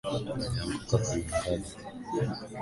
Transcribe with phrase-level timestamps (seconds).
[0.33, 1.75] Alianguka kwenye ngazi